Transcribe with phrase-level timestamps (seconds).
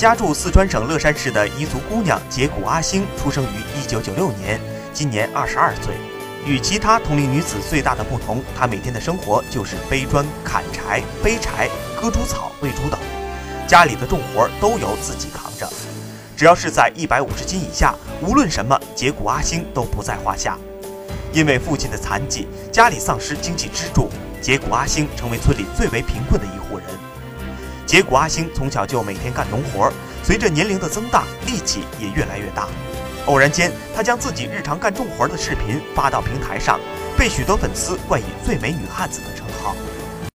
[0.00, 4.58] 家住四川省乐山市的彝族姑娘杰古阿星，出生于1996年，
[4.94, 5.94] 今年22岁。
[6.46, 11.68] 与其他同龄女子最大的不同，她每天的生活就是背砖、砍柴、背柴、
[12.00, 12.98] 割猪草、喂猪等，
[13.68, 15.70] 家里的重活都由自己扛着。
[16.34, 20.56] 只要是在150斤以下，无论什么，杰古阿星都不在话下。
[21.30, 24.08] 因为父亲的残疾，家里丧失经济支柱，
[24.40, 26.86] 杰古阿星成为村里最为贫困的一户人。
[27.90, 29.92] 结果阿星从小就每天干农活，
[30.22, 32.68] 随着年龄的增大，力气也越来越大。
[33.26, 36.78] 偶然间，他将自己日常干重活的视频发到平台上，
[37.18, 39.74] 被许多粉丝冠以“最美女汉子”的称号。